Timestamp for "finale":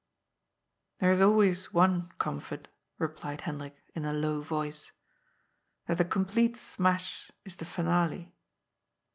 7.65-8.33